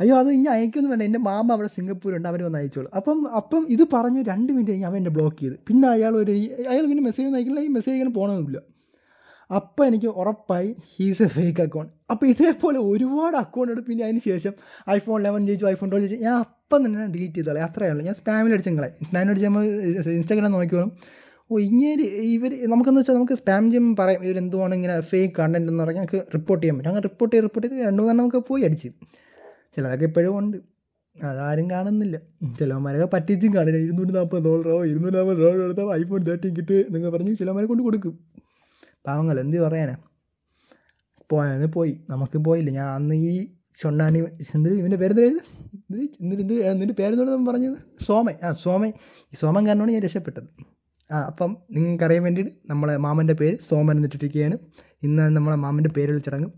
അയ്യോ 0.00 0.14
അത് 0.16 0.28
ഇനി 0.28 0.48
അയക്കൊന്നും 0.48 0.90
വേണ്ട. 0.90 1.02
എന്റെ 1.02 1.18
മാമ 1.18 1.52
അവിടെ 1.52 1.68
സിംഗപ്പൂരുണ്ട് 1.68 2.28
അവർ 2.28 2.42
വന്ന് 2.42 2.58
അയച്ചോളൂ. 2.58 2.90
അപ്പം 2.98 3.18
അപ്പം 3.40 3.66
ഇത് 3.68 3.84
പറഞ്ഞ് 3.94 4.24
രണ്ട് 4.30 4.50
മിനിറ്റ് 4.52 4.70
കഴിഞ്ഞ് 4.70 4.86
അവൻ 4.86 4.96
എന്നെ 4.96 5.10
ബ്ലോക്ക് 5.10 5.38
ചെയ്ത്. 5.40 5.56
പിന്നെ 5.68 5.88
അയാൾ 5.88 6.16
ഒരു 6.16 6.32
അയാൾ 6.72 6.84
പിന്നെ 6.90 7.04
മെസ്സേജ് 7.08 7.26
ഒന്നും 7.26 7.38
അയക്കില്ല. 7.40 7.60
ഈ 7.60 7.68
മെസ്സേജ് 7.68 7.94
ഇങ്ങനെ 7.96 8.14
പോകണമെന്നില്ല 8.18 8.60
അപ്പം 9.58 9.84
എനിക്ക് 9.86 10.10
ഉറപ്പായി 10.22 10.68
ഹീസ് 10.92 11.22
എ 11.22 11.28
ഫേക്ക് 11.36 11.62
അക്കൗണ്ട് 11.64 11.92
അപ്പോൾ 12.12 12.26
ഇതേപോലെ 12.32 12.78
ഒരുപാട് 12.90 13.36
അക്കൗണ്ട് 13.36 13.72
എടുത്ത് 13.72 13.88
പിന്നെ 13.88 14.04
അതിന് 14.08 14.22
ശേഷം 14.28 14.52
ഐഫോൺ 14.96 15.18
ലെവൻ 15.26 15.40
ചോദിച്ചു 15.48 15.66
ഐഫോൺ 15.72 15.88
ട്വൽവ് 15.92 16.06
ചോദിച്ചു 16.06 16.24
ഞാൻ 16.26 16.36
അപ്പം 16.44 16.78
തന്നെ 16.84 17.06
ഡിലീറ്റ് 17.14 17.34
ചെയ്തോളെ 17.34 17.62
അത്രയേ 17.68 17.90
ഉള്ളൂ. 17.92 18.04
ഞാൻ 18.08 18.14
സ്പാമിൽ 18.20 18.54
അടിച്ചങ്ങളെ 18.56 18.88
സ്പാമിൽ 19.08 19.30
അടിച്ചുമ്പോൾ 19.32 19.64
ഇൻസ്റ്റാഗ്രാം 20.18 20.52
നോക്കിയോളും 20.56 20.92
ഓ 21.50 21.58
ഇങ്ങനെ 21.68 22.04
ഇവർ 22.34 22.52
നമുക്കെന്ന് 22.72 23.00
വെച്ചാൽ 23.00 23.16
നമുക്ക് 23.18 23.36
സ്പാം 23.40 23.64
ചെയ്യുമ്പോൾ 23.72 23.96
പറയും 24.02 24.20
ഇവർ 24.26 24.36
എന്തുവാണ് 24.42 24.74
ഇങ്ങനെ 24.78 24.94
ഫേക്ക് 25.10 25.34
കണ്ടന്റ് 25.40 25.70
എന്ന് 25.72 25.82
പറഞ്ഞാൽ 25.82 26.02
ഞങ്ങൾക്ക് 26.02 26.20
റിപ്പോർട്ട് 26.36 26.62
ചെയ്യാൻ 26.62 26.76
പറ്റും. 26.78 26.90
അങ്ങനെ 26.92 27.04
റിപ്പോർട്ട് 27.08 27.32
ചെയ്ത് 27.34 27.46
റിപ്പോർട്ട് 27.46 27.68
ചെയ്ത് 27.68 27.84
രണ്ട് 27.88 28.00
മൂന്നെണ്ണം 28.02 28.22
നമുക്ക് 28.22 28.40
പോയി 28.50 28.62
അടിച്ച്. 28.68 28.88
ചിലതൊക്കെ 29.76 30.06
ഇപ്പോഴും 30.10 30.32
ഉണ്ട്. 30.38 30.56
അതാരും 31.16 31.66
കാണുന്നില്ല. 31.70 32.16
ചിലവന്മാരൊക്കെ 32.58 33.08
പറ്റിച്ചും 33.16 33.50
കാണില്ല 33.56 33.78
ഇരുന്നൂറ്റി 33.86 34.14
നാൽപ്പത് 34.18 34.44
ഡോളറോ 34.46 34.78
ഇരുന്നൂറ്റി 34.92 35.16
നാൽപ്പത് 35.18 35.40
ഡോളർ 35.44 35.60
എടുത്താൽ 35.66 35.90
ഐഫോൺ 36.00 36.22
തേർട്ടീൻ 36.28 36.52
കിട്ടുക 36.58 36.78
എന്നൊക്കെ 36.86 37.10
പറഞ്ഞ് 37.16 37.34
ചിലവന്മാരെ 37.40 37.68
കൊണ്ട് 37.72 37.82
കൊടുക്കും. 37.88 38.14
പാവങ്ങൾ 39.06 39.40
എന്ത് 39.40 39.60
പറയാനാ? 39.60 39.96
പോയത് 41.30 41.72
പോയി. 41.72 42.00
നമുക്ക് 42.10 42.38
പോയില്ല. 42.38 42.70
ഞാൻ 42.70 42.94
അന്ന് 42.94 43.14
ഈ 43.14 43.48
ചൊണ്ണാണി 43.80 44.24
എന്തൊരു 44.54 44.74
ഇവന്റെ 44.74 44.96
പേര് 44.96 45.38
എന്നിട്ട് 46.20 46.52
എന്നിട്ട് 46.52 46.92
പേരെന്തോടെ 46.92 47.50
പറഞ്ഞത്? 47.50 48.04
സോമൻ. 48.04 48.34
ആ 48.44 48.52
സോമൻ. 48.52 48.88
ഈ 49.32 49.36
സോമൻ 49.40 49.66
കാരണമാണ് 49.66 49.92
ഞാൻ 49.92 50.02
രക്ഷപ്പെട്ടത്. 50.02 50.44
ആ 51.12 51.20
അപ്പം 51.20 51.56
നിങ്ങൾക്കറിയാൻ 51.70 52.22
വേണ്ടിയിട്ട് 52.22 52.52
നമ്മളെ 52.70 52.96
മാമന്റെ 52.96 53.34
പേര് 53.34 53.58
സോമൻ 53.68 53.96
എന്നിട്ടിരിക്കുകയാണ് 53.96 54.58
ഇന്ന് 55.02 55.36
നമ്മളെ 55.36 55.56
മാമന്റെ 55.56 55.90
പേരിൽ 55.90 56.18
ചടങ്ങും. 56.18 56.52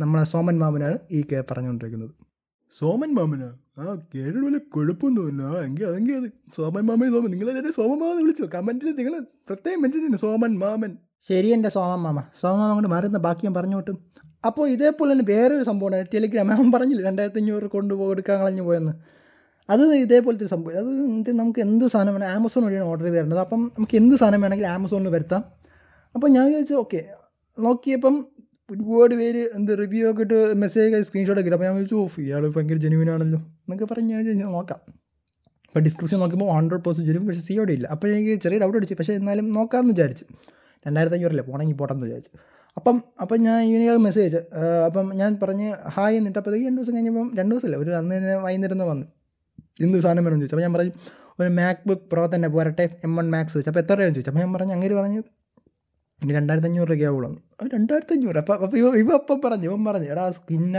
നമ്മളെ 0.00 0.24
സോമൻ 0.24 0.58
മാമനാണ് 0.58 0.98
ഈ 1.10 1.24
പറഞ്ഞുകൊണ്ടിരിക്കുന്നത്. 1.50 2.10
സോമൻ 2.78 3.14
മാമനാ? 3.14 3.58
ആ 3.78 3.94
കേരള 4.14 4.44
വലിയ 4.44 4.58
കുഴപ്പമൊന്നുമില്ല 4.58 5.42
എങ്കിൽ 5.42 5.84
അതെങ്കിൽ 5.84 6.14
അത്. 6.14 6.30
സോമൻ 6.56 6.82
മാമൻ 6.82 7.12
സോമൻ. 7.12 7.30
നിങ്ങളെല്ലാവരും 7.30 7.72
സോമൻ 7.72 7.98
മാമൻ 7.98 8.22
വിളിച്ചോ? 8.22 8.48
കമന്റിൽ 8.54 8.90
നിങ്ങൾ 8.92 9.18
പ്രത്യേകം 9.18 9.82
മെൻഷൻ 9.82 10.18
സോമൻ 10.18 10.58
മാമൻ. 10.58 10.98
ശരി 11.28 11.48
എന്റെ 11.48 11.68
സോമം 11.68 12.02
മാമ 12.02 12.22
സോമൻ 12.40 12.58
മാമ 12.58 12.74
കൊണ്ട് 12.74 12.88
മാറുന്ന 12.88 13.18
ബാക്കി 13.18 13.46
ഞാൻ 13.46 13.54
പറഞ്ഞോട്ടും 13.54 14.10
അപ്പോൾ 14.46 14.68
ഇതേപോലെ 14.68 15.12
തന്നെ 15.12 15.24
വേറൊരു 15.28 15.64
സംഭവമാണ് 15.64 16.06
ടെലിഗ്രാം 16.14 16.52
അവൻ 16.52 16.72
പറഞ്ഞില്ല 16.72 17.02
രണ്ടായിരത്തി 17.02 17.38
അഞ്ഞൂറ് 17.38 17.62
കൊണ്ടുപോയി 17.62 18.10
എടുക്കാൻ 18.10 18.40
കളഞ്ഞു 18.40 18.62
പോയെന്ന്. 18.62 18.92
അത് 19.70 19.94
ഇതേപോലത്തെ 19.94 20.44
സംഭവം. 20.44 20.78
അത് 20.78 21.30
നമുക്ക് 21.38 21.60
എന്ത് 21.60 21.84
സാധനം 21.84 22.12
വേണം 22.12 22.26
ആമസോൺ 22.26 22.64
വഴിയാണ് 22.64 22.88
ഓർഡർ 22.88 23.04
ചെയ്ത് 23.04 23.16
തരേണ്ടത് 23.16 23.38
അപ്പം 23.38 23.72
നമുക്ക് 23.78 23.96
എന്ത് 23.96 24.16
സാധനം 24.16 24.40
വേണമെങ്കിൽ 24.40 24.66
ആമസോണിൽ 24.66 25.08
വരുത്താം. 25.08 25.44
അപ്പോൾ 26.14 26.28
ഞാൻ 26.28 26.46
വിചാരിച്ചു 26.46 26.74
ഓക്കെ 26.74 27.04
നോക്കിയപ്പം 27.58 28.24
ഒരുപാട് 28.70 29.14
പേര് 29.14 29.48
എന്ത് 29.54 29.78
റിവ്യൂ 29.78 30.10
ഒക്കെ 30.10 30.22
ഇട്ട് 30.22 30.54
മെസ്സേജ് 30.54 31.02
സ്ക്രീൻഷോട്ട് 31.02 31.40
ഒക്കെ 31.40 31.50
അപ്പോൾ 31.50 31.64
ഞാൻ 31.64 31.74
വിളിച്ചു 31.74 31.94
ഓഫ് 31.94 32.20
ഇയാൾ 32.20 32.52
ഭയങ്കര 32.52 32.76
ജെനുവിൻ 32.76 33.10
ആണല്ലോ. 33.10 33.38
എന്നൊക്കെ 33.38 33.84
പറഞ്ഞ് 33.84 34.14
ഞാൻ 34.14 34.38
നോക്കാം. 34.38 34.80
അപ്പോൾ 35.66 35.80
ഡിസ്ക്രിപ്ഷൻ 35.80 36.18
നോക്കുമ്പോൾ 36.18 36.54
ഹൺഡ്രഡ് 36.54 36.80
പെർസെന്റ് 36.80 37.10
ജെനുവിൻ 37.10 37.28
പക്ഷേ 37.28 37.40
സിയോടെ 37.40 37.72
ഇല്ല. 37.72 37.86
അപ്പോൾ 37.86 38.08
എനിക്ക് 38.08 38.42
ചെറിയ 38.42 38.58
ഡൗട്ട് 38.58 38.76
അടിച്ചു. 38.76 38.94
പക്ഷേ 38.94 39.12
എന്നാലും 39.12 39.52
നോക്കാമെന്ന് 39.52 39.90
വിചാരിച്ചു. 39.90 40.24
രണ്ടായിരത്തി 40.86 41.16
അഞ്ഞൂറല്ലേ 41.16 41.44
പോകണമെങ്കിൽ 41.48 41.78
പോട്ടെന്ന് 41.80 42.06
വിചാരിച്ചു. 42.06 42.32
അപ്പം 42.78 42.96
അപ്പം 43.22 43.38
ഞാൻ 43.46 43.58
ഇവന് 43.70 43.96
മെസ്സേജ് 44.06 44.24
അയച്ചു. 44.26 44.42
അപ്പം 44.88 45.06
ഞാൻ 45.20 45.30
പറഞ്ഞ് 45.42 45.68
ഹായ് 45.96 46.16
എന്നിട്ട് 46.20 46.38
അപ്പോഴത്തേക്ക് 46.40 46.66
രണ്ട് 46.68 46.80
ദിവസം 46.80 46.94
കഴിഞ്ഞപ്പം 46.96 47.28
രണ്ട് 47.38 47.52
ദിവസമല്ല 47.54 47.78
ഒരു 47.84 47.90
അന്ന് 48.00 48.14
തന്നെ 48.18 48.36
വൈകുന്നേരം 48.46 48.86
വന്നു. 48.92 49.06
എന്ത് 49.84 49.96
സാധനം 50.04 50.22
വേണമെന്ന് 50.24 50.42
ചോദിച്ചു. 50.42 50.56
അപ്പോൾ 50.56 50.66
ഞാൻ 50.66 50.74
പറഞ്ഞു 50.76 50.92
ഒരു 51.40 51.50
മാക് 51.58 51.84
ബുക്ക് 51.88 52.06
പ്രോ 52.12 52.24
തന്നെ 52.34 52.48
പോരട്ടെ 52.54 52.86
എം 53.06 53.12
വൺ 53.16 53.26
മാക്സ് 53.34 53.54
ചോദിച്ചു. 53.54 53.70
അപ്പോൾ 53.72 53.82
എത്ര 53.84 53.94
രൂപ 54.00 54.08
ചോദിച്ചു. 54.08 54.30
അപ്പോൾ 54.30 54.42
ഞാൻ 54.44 54.52
പറഞ്ഞു 54.56 54.74
അങ്ങനെ 54.76 54.96
പറഞ്ഞു 55.00 55.22
ഇനി 56.22 56.32
രണ്ടായിരത്തി 56.38 56.68
അഞ്ഞൂറ് 56.68 56.88
രൂപയ്ക്ക് 56.88 57.06
ആവുള്ളൂ 57.10 57.28
അത് 57.60 57.68
രണ്ടായിരത്തി 57.74 58.12
അഞ്ഞൂറ് 58.16 58.38
അപ്പോൾ 58.40 58.54
അപ്പോൾ 58.64 58.78
ഇവ 58.80 58.88
ഇവ 59.02 59.10
അപ്പം 59.20 59.38
പറഞ്ഞു 59.44 59.66
ഇവൻ 59.68 59.82
പറഞ്ഞു 59.86 60.08
എടാ 60.14 60.24
സ്കിന്ന 60.38 60.78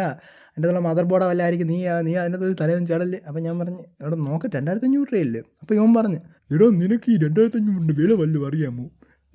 എന്റെ 0.56 0.68
ഉള്ള 0.70 0.80
മദർ 0.88 1.06
ബോർഡ് 1.12 1.26
വല്ലായിരിക്കും 1.30 1.68
നീ 1.74 1.78
നീ 2.08 2.14
അതിന്റെ 2.22 2.38
ഒരു 2.48 2.56
തലേന്ന് 2.62 2.88
ചടല്ലേ? 2.92 3.20
അപ്പം 3.28 3.42
ഞാൻ 3.48 3.56
പറഞ്ഞു 3.60 3.82
എടാ 4.06 4.16
നോക്കട്ടെ 4.28 4.56
രണ്ടായിരത്തി 4.58 4.88
അഞ്ഞൂറ് 4.90 5.10
രൂപയല്ലേ? 5.14 5.42
അപ്പോൾ 5.62 5.76
ഇവൻ 5.80 5.92
പറഞ്ഞു 5.98 6.20
എടോ 6.56 6.66
നിനക്ക് 6.82 7.10
ഈ 7.14 7.18
രണ്ടായിരത്തി 7.26 7.60
അഞ്ഞൂറിന്റെ 7.62 7.96
വില 8.02 8.14
വല്ലതും 8.22 8.46
അറിയാമോ? 8.50 8.86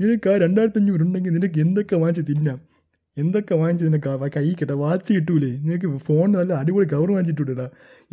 നിനക്ക് 0.01 0.29
ആ 0.31 0.35
രണ്ടായിരത്തി 0.45 0.79
അഞ്ഞൂറ് 0.79 1.01
ഉണ്ടെങ്കിൽ 1.01 1.31
നിനക്ക് 1.31 1.59
എന്തൊക്കെ 1.61 1.97
വാങ്ങിച്ച് 1.97 2.23
തിന്നാം? 2.31 2.59
എന്തൊക്കെ 3.17 3.55
വാങ്ങിച്ച് 3.61 3.85
നിനക്ക് 3.87 4.31
കൈ 4.37 4.47
കിട്ടാം? 4.61 4.79
വാച്ച് 4.79 5.13
കിട്ടൂലേ? 5.13 5.51
നിനക്ക് 5.67 5.89
ഫോൺ 6.09 6.27
നല്ല 6.33 6.53
അടിപൊളി 6.63 6.87
കവർ 6.93 7.11
വാങ്ങിച്ചിട്ടുണ്ടാ 7.11 7.67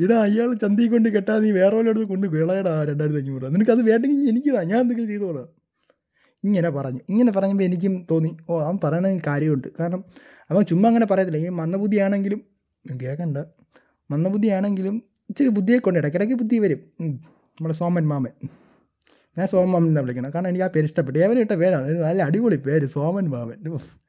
ഇടാ 0.04 0.18
അയാൾ 0.28 0.54
ചന്തി 0.54 0.86
കൊണ്ട് 0.94 1.10
കെട്ടാ 1.10 1.34
നീ 1.40 1.52
വേറെ 1.60 1.76
ഒരിടത്ത് 1.78 2.08
കൊണ്ട് 2.14 2.28
വിളയടാ 2.36 2.74
രണ്ടായിരത്തി 2.90 3.22
അഞ്ഞൂറ് 3.22 3.50
നിനക്ക് 3.56 3.72
അത് 3.72 3.82
വേണ്ടെങ്കിൽ 3.90 4.30
എനിക്ക് 4.30 4.50
ഞാൻ 4.72 4.80
എന്തെങ്കിലും 4.82 5.10
ചെയ്തോളാം 5.14 5.50
ഇങ്ങനെ 6.44 6.70
പറഞ്ഞു. 6.70 7.02
ഇങ്ങനെ 7.10 7.32
പറഞ്ഞപ്പോൾ 7.32 7.64
എനിക്കും 7.64 7.94
തോന്നി 8.12 8.38
ഓ 8.50 8.54
അവൻ 8.64 8.78
പറയണമെങ്കിൽ 8.84 9.24
കാര്യമുണ്ട്. 9.28 9.68
കാരണം 9.80 10.02
അവൻ 10.50 10.64
ചുമ്മാ 10.72 10.88
അങ്ങനെ 10.90 11.06
പറയത്തില്ല. 11.06 11.40
ഈ 11.46 11.50
മന്ദബുദ്ധിയാണെങ്കിലും 11.50 12.40
കേൾക്കണ്ട 12.86 13.38
മന്ദബുദ്ധിയാണെങ്കിലും 14.12 14.96
ഇച്ചിരി 15.30 15.50
ബുദ്ധിയെ 15.50 15.78
കൊണ്ട് 15.80 16.00
ഇടയ്ക്കിടയ്ക്ക് 16.00 16.36
ബുദ്ധി 16.36 16.58
വരും. 16.60 16.80
നമ്മുടെ 17.58 17.76
സോമൻ 17.82 18.06
മാമൻ. 18.08 18.34
ഞാൻ 19.38 19.48
സോമൻ 19.48 19.78
എന്നാണ് 19.78 20.06
വിളിക്കണം. 20.06 20.32
കാരണം 20.36 20.48
എനിക്ക് 20.48 20.64
ആ 20.64 20.68
പേര് 20.68 20.86
ഇഷ്ടപ്പെട്ടു. 20.86 21.20
ഏവനും 21.20 21.40
ഇട്ട 21.40 21.52
പേരാണ്. 21.52 21.92
നല്ല 21.92 22.24
അടിപൊളി 22.24 22.56
പേര്. 22.56 22.86
സോമൻ 22.86 23.28
ഉഫ്. 23.74 24.04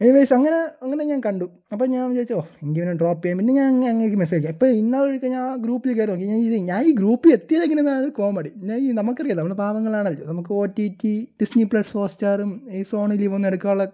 എനിവേസ് 0.00 0.34
അങ്ങനെ 0.34 0.56
അങ്ങനെ 0.56 1.04
ഞാൻ 1.04 1.20
കണ്ടു. 1.26 1.44
അപ്പോൾ 1.72 1.88
ഞാൻ 1.88 2.10
വിചാരിച്ചോ 2.10 2.48
എനിക്ക് 2.62 2.80
ഇവനെ 2.80 2.92
ഡ്രോപ്പ് 2.92 3.22
ചെയ്യാം. 3.24 3.38
പിന്നെ 3.38 3.54
ഞാൻ 3.54 3.84
അങ്ങനെ 3.90 4.14
മെസ്സേജ് 4.14 4.48
ഇപ്പോൾ 4.48 4.66
ഇന്നാൾ 4.66 5.02
ഒഴിക്കാൻ 5.02 5.30
ഞാൻ 5.30 5.62
ഗ്രൂപ്പിൽ 5.62 5.92
കയറി 5.92 6.10
നോക്കി. 6.10 6.24
ഞാൻ 6.24 6.38
ഇത് 6.38 6.54
ഞാൻ 6.54 6.84
ഈ 6.84 6.94
ഗ്രൂപ്പിൽ 6.94 7.32
എത്തിയത് 7.32 7.62
എങ്ങനെയാണ് 7.62 8.10
കോമഡി 8.10 8.52
ഞാൻ 8.56 8.78
ഈ 8.78 8.92
നമുക്കറിയാം 8.92 9.38
നമ്മൾ 9.38 9.52
പാവങ്ങളാണല്ലോ. 9.52 10.24
നമുക്ക് 10.26 10.52
O 10.52 10.64
T 10.64 10.96
T 11.04 11.28
Disney 11.40 11.64
plus 11.64 11.92
ഹോട്ട്സ്റ്റാറും 11.92 12.66
ഈ 12.70 12.82
സോണിൽ 12.82 13.26
ഒന്നും 13.26 13.48
എടുക്കാനുള്ള 13.48 13.88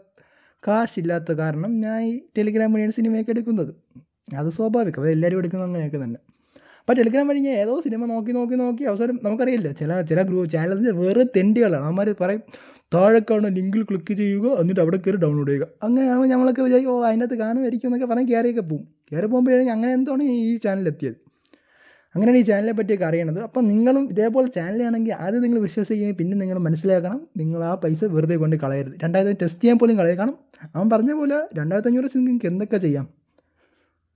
കാശില്ലാത്ത 0.69 1.33
കാരണം 1.33 1.81
ഞാൻ 1.81 2.03
ഈ 2.03 2.21
ടെലിഗ്രാം 2.39 2.73
വഴിയാണ് 2.73 2.93
സിനിമയൊക്കെ 2.93 3.31
എടുക്കുന്നത്. 3.31 3.75
അത് 4.37 4.51
സ്വാഭാവികം. 4.51 5.03
അത് 5.03 5.11
എല്ലാവരും 5.11 5.39
എടുക്കുന്നത് 5.39 5.69
അങ്ങനെയൊക്കെ 5.69 6.05
തന്നെ. 6.05 6.38
അപ്പോൾ 6.89 6.97
ടെലിഗ്രാം 6.99 7.27
വഴി 7.31 7.41
ഞാൻ 7.47 7.57
ഏതോ 7.63 7.73
സിനിമ 7.87 8.03
നോക്കി 8.11 8.33
നോക്കി 8.37 8.57
നോക്കി 8.61 8.85
അവസരം 8.91 9.17
നമുക്കറിയില്ല 9.25 9.71
ചില 9.81 9.91
ചില 10.11 10.21
ഗ്രൂപ്പ് 10.29 10.49
ചാനലിൽ 10.53 10.95
വേറെ 11.01 11.25
തെണ്ടികളാണ്. 11.35 11.85
അവന്മാർ 11.87 12.09
പറയും 12.21 12.41
താഴെ 12.95 13.21
കാണുന്ന 13.31 13.49
ലിങ്കിൽ 13.57 13.83
ക്ലിക്ക് 13.89 14.15
ചെയ്യുക 14.21 14.47
എന്നിട്ട് 14.61 14.81
അവിടെ 14.85 14.99
കയറി 15.07 15.19
ഡൗൺലോഡ് 15.25 15.51
ചെയ്യുക. 15.51 15.67
അങ്ങനെ 15.87 16.07
നമ്മളൊക്കെ 16.33 16.63
വിചാരിക്കും 16.67 16.93
ഓ 16.95 16.97
അതിനകത്ത് 17.09 17.37
കാണുമായിരിക്കും 17.43 17.89
എന്നൊക്കെ 17.91 18.09
പറഞ്ഞ് 18.13 18.29
കയറിയൊക്കെ 18.33 18.65
പോകും 18.71 18.87
കയറി 19.11 19.29
പോകുമ്പോഴാണ് 19.35 19.69
അങ്ങനെ 19.77 19.93
എന്താണ് 19.99 20.31
ഈ 20.37 20.57
ചാനലിലെത്തിയത് 20.65 21.19
അങ്ങനെയാണ് 22.15 22.41
ഈ 22.43 22.47
ചാനലിനെ 22.51 22.77
പറ്റിയൊക്കെ 22.81 23.07
അറിയണത്. 23.11 23.43
അപ്പോൾ 23.49 23.63
നിങ്ങളും 23.71 24.07
ഇതേപോലെ 24.15 24.49
ചാനലാണെങ്കിൽ 24.57 25.15
ആദ്യം 25.27 25.45
നിങ്ങൾ 25.47 25.61
വിശ്വസിക്കുകയും 25.67 26.17
പിന്നെ 26.23 26.39
നിങ്ങൾ 26.45 26.59
മനസ്സിലാക്കണം 26.69 27.21
നിങ്ങൾ 27.43 27.61
ആ 27.71 27.75
പൈസ 27.85 28.03
വെറുതെ 28.17 28.39
കൊണ്ട് 28.45 28.59
കളയരുത്. 28.65 28.97
രണ്ടായിരത്തി 29.05 29.39
ടെസ്റ്റ് 29.45 29.63
ചെയ്യാൻ 29.65 29.79
പോലും 29.85 29.99
കളയക്കണം 30.03 30.35
അവൻ 30.75 30.89
പറഞ്ഞ 30.97 31.13
പോലെ 31.21 31.41
രണ്ടായിരത്തി 31.61 31.93
അഞ്ഞൂറ് 31.93 32.09
വെച്ച് 32.09 32.21
നിങ്ങൾക്ക് 32.25 32.51
എന്തൊക്കെ 32.55 32.81
ചെയ്യാം? 32.89 33.07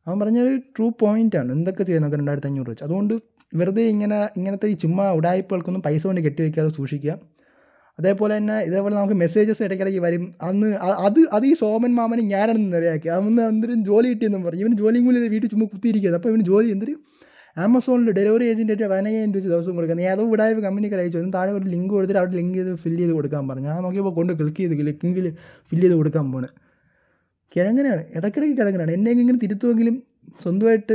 അവൻ 0.07 0.17
പറഞ്ഞൊരു 0.21 0.53
ട്രൂ 0.77 0.87
പോയിന്റാണ് 1.01 1.51
എന്തൊക്കെ 1.53 1.83
ചെയ്യാൻ 1.83 2.03
നമുക്ക് 2.03 2.19
രണ്ടായിരത്തി 2.19 2.49
അഞ്ഞൂറ് 2.49 2.71
വെച്ച് 2.71 2.85
അതുകൊണ്ട് 2.85 3.15
വെറുതെ 3.53 3.85
ഇങ്ങനെ 3.89 4.19
ഇങ്ങനത്തെ 4.37 4.67
ഈ 4.67 4.75
ചുമ്മാ 4.75 5.05
ഉടായ്പകൾക്കൊന്നും 5.11 5.83
പൈസ 5.83 6.03
കൊണ്ട് 6.07 6.21
കെട്ടിവെക്കാതെ 6.21 6.69
സൂക്ഷിക്കുക 6.69 7.15
അതേപോലെ 7.99 8.33
തന്നെ 8.37 8.57
ഇതേപോലെ 8.61 8.95
നമുക്ക് 8.95 9.15
മെസ്സേജസ് 9.15 9.63
ഇടയ്ക്കിടയ്ക്ക് 9.63 10.01
വരും 10.01 10.23
അന്ന് 10.43 10.69
അത് 11.01 11.21
അത് 11.33 11.45
ഈ 11.47 11.53
സോമൻ 11.53 11.93
മാമന് 11.95 12.23
ഞാനാണെന്ന് 12.31 12.71
നിറയാക്കി 12.77 13.09
അവന് 13.09 13.43
എന്തൊരു 13.47 13.75
ജോലി 13.83 14.09
കിട്ടിയെന്നും 14.09 14.45
പറഞ്ഞു 14.45 14.61
ഇവന് 14.61 14.79
ജോലിയും 14.79 15.05
കൂടി 15.05 15.29
വീട്ടിൽ 15.29 15.49
ചുമ്മാ 15.49 15.67
കുത്തിയിരിക്കുന്നത് 15.67 16.19
അപ്പോൾ 16.19 16.29
ഇവന് 16.29 16.45
ജോലി 16.45 16.71
എന്തൊരു 16.71 16.95
ആമസോണിൽ 17.57 18.11
ഡെലിവറി 18.11 18.45
ഏജന്റായിട്ട് 18.45 18.87
പതിനയ്യായിരം 18.87 19.33
രൂപ 19.33 19.47
ദിവസം 19.47 19.75
കൊടുക്കുന്നത് 19.75 20.07
ഏതോ 20.07 20.23
വിടായ്പ 20.31 20.61
കമ്പനിക്ക് 20.61 20.97
അയച്ചു 20.97 21.19
അതിന് 21.19 21.33
താഴെ 21.35 21.53
ഒരു 21.53 21.67
ലിങ്ക് 21.67 21.91
കൊടുത്തിട്ട് 21.91 22.21
അവിടെ 22.21 22.37
ലിങ്ക് 22.37 22.57
ചെയ്ത് 22.59 22.73
ഫില്ല് 22.75 23.01
ചെയ്ത് 23.01 23.13
കൊടുക്കാൻ 23.13 23.49
പറഞ്ഞു 23.49 23.69
ഞാൻ 23.69 23.83
നോക്കിയപ്പോൾ 23.83 24.15
കൊണ്ട് 24.15 24.33
ക്ലിക്ക് 24.33 24.61
ചെയ്ത് 24.61 24.85
ലിങ്കിൽ 24.85 25.27
ഫില്ല് 25.73 25.85
ചെയ്ത് 25.85 25.97
കൊടുക്കാൻ 25.97 26.27
പോണ് 26.33 26.49
കിഴങ്ങനെയാണ് 27.55 28.03
ഇടയ്ക്കിടയ്ക്ക് 28.17 28.57
കിഴങ്ങനാണ്. 28.61 28.93
എന്നെ 28.99 29.11
ഇങ്ങനെ 29.25 29.41
തിരുത്തുമെങ്കിലും 29.45 29.97
സ്വന്തമായിട്ട് 30.43 30.95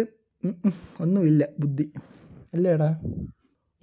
ഒന്നുമില്ല 1.04 1.44
ബുദ്ധി. 1.64 1.86
അല്ലേ 2.56 2.72
എടാ 2.78 2.90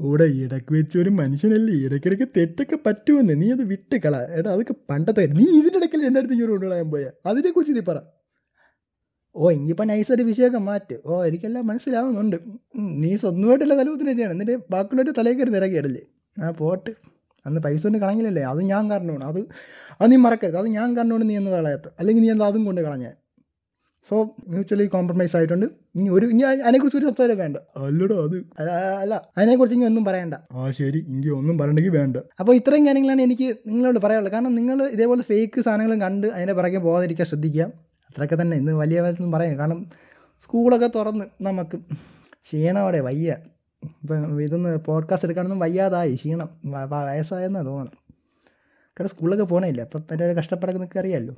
ഓടെ 0.00 0.26
ഇടയ്ക്ക് 0.44 0.72
വെച്ച് 0.76 0.96
ഒരു 1.02 1.10
മനുഷ്യനല്ലേ? 1.18 1.74
ഇടയ്ക്കിടയ്ക്ക് 1.86 2.26
തെറ്റൊക്കെ 2.36 2.76
പറ്റുമെന്ന്. 2.86 3.34
നീ 3.42 3.46
അത് 3.56 3.62
വിട്ട് 3.72 3.96
കള. 4.04 4.16
എടാ 4.38 4.48
അതൊക്കെ 4.54 4.74
പണ്ടത്തെ 4.90 5.24
നീ 5.38 5.46
ഇതിന്റെ 5.58 5.78
ഇടയ്ക്കിൽ 5.80 6.02
രണ്ടായിരത്തി 6.06 6.34
അഞ്ഞൂറ് 6.36 6.52
കൊണ്ടുകളയാൻ 6.54 6.88
പോയാൽ 6.94 7.12
അതിനെക്കുറിച്ച് 7.30 7.74
നീ 7.78 7.82
പറ. 7.90 7.98
ഓ 9.36 9.50
ഇനിയിപ്പോൾ 9.56 9.86
നൈസായിട്ട് 9.90 10.24
വിഷയമൊക്കെ 10.30 10.60
മാറ്റ്. 10.68 10.96
ഓ 11.06 11.22
എനിക്കെല്ലാം 11.28 11.64
മനസ്സിലാവുന്നുണ്ട്. 11.70 12.36
നീ 13.02 13.10
സ്വന്തമായിട്ടുള്ള 13.22 13.74
തലകുത്തിന് 13.80 14.12
ചെയ്യണം 14.18 14.34
എന്നിട്ട് 14.36 14.56
ബാക്കിയുള്ളവരുടെ 14.74 15.14
തലയിൽ 15.20 15.36
കയറി 15.38 15.52
നിറക്കിയിടല്ലേ 15.56 16.02
ആ 16.36 16.50
പോട്ട്. 16.60 16.92
അന്ന് 17.46 17.60
പൈസ 17.66 17.82
കൊണ്ട് 17.86 17.98
കളഞ്ഞില്ലല്ലേ? 18.04 18.42
അത് 18.52 18.60
ഞാൻ 18.72 18.84
കാരണമാണ്. 18.92 19.24
അത് 19.30 19.40
അത് 20.00 20.08
നീ 20.12 20.16
മറക്കരുത്. 20.26 20.58
അത് 20.62 20.68
ഞാൻ 20.78 20.88
കാരണമാണ് 20.96 21.28
നീ 21.30 21.36
എന്ന് 21.40 21.50
കളയാത്ത 21.50 21.88
അല്ലെങ്കിൽ 22.00 22.22
നീ 22.24 22.30
എന്താ 22.34 22.46
അതും 22.52 22.64
കൊണ്ട് 22.70 22.80
കളഞ്ഞ? 22.80 23.06
സോ 24.08 24.16
മ്യൂച്വലി 24.52 24.86
കോംപ്രമൈസ് 24.94 25.34
ആയിട്ടുണ്ട്. 25.36 25.66
ഇനി 25.98 26.08
ഒരു 26.16 26.26
ഇനി 26.32 26.42
അതിനെക്കുറിച്ച് 26.66 26.98
ഒരു 27.00 27.06
സംസാരം 27.10 27.36
വേണ്ട. 27.42 27.56
അല്ലടോ 27.86 28.16
അത് 28.24 28.36
അല്ല 28.60 28.70
അല്ല. 29.02 29.14
അതിനെക്കുറിച്ച് 29.38 29.76
ഇനി 29.78 29.86
ഒന്നും 29.90 30.04
പറയണ്ട. 30.08 30.34
ആ 30.58 30.70
ശരി. 30.80 31.00
ഇനി 31.12 31.30
ഒന്നും 31.38 31.58
പറയണ്ടെങ്കിൽ 31.60 31.94
വേണ്ട. 32.00 32.16
അപ്പോൾ 32.40 32.54
ഇത്രയും 32.60 32.86
കാര്യങ്ങളാണ് 32.88 33.22
എനിക്ക് 33.28 33.48
നിങ്ങളോട് 33.70 33.98
പറയാനുള്ളത്. 34.04 34.34
കാരണം 34.36 34.54
നിങ്ങൾ 34.60 34.88
ഇതേപോലെ 34.96 35.22
ഫേക്ക് 35.30 35.60
സാധനങ്ങളും 35.68 36.00
കണ്ട് 36.00 36.26
അതിന്റെ 36.26 36.56
പുറകെ 36.60 36.82
പോകാതിരിക്കാൻ 36.88 37.28
ശ്രദ്ധിക്കുക. 37.32 37.66
അത്രയൊക്കെ 38.10 38.38
തന്നെ. 38.42 38.56
ഇന്ന് 38.62 38.72
വലിയ 38.82 38.98
കാര്യമൊന്നും 39.06 39.32
പറയാം 39.36 39.58
കാരണം 39.62 39.80
സ്കൂളൊക്കെ 40.44 40.90
തുറന്ന് 40.98 41.24
നമുക്ക് 41.48 41.76
ക്ഷീണോടെ 42.46 43.00
വയ്യ. 43.08 43.32
ഇപ്പം 43.84 44.42
ഇതൊന്ന് 44.42 44.78
പോഡ്കാസ്റ്റ് 44.78 45.26
എടുക്കാനൊന്നും 45.26 45.58
വയ്യാതായി 45.58 46.14
ക്ഷീണം 46.14 46.48
വയസ്സായെന്ന് 46.64 47.06
വയസ്സായെന്നാണ് 47.06 47.66
തോന്നണം 47.66 47.92
കാരണം 48.86 49.08
സ്കൂളിലൊക്കെ 49.08 49.44
പോകണില്ല 49.44 49.82
അപ്പം 49.82 50.02
എന്റെ 50.10 50.26
ഒരു 50.26 50.32
കഷ്ടപ്പാടൊക്കെ 50.32 50.78
നിങ്ങൾക്ക് 50.78 51.00
അറിയാമല്ലോ 51.00 51.34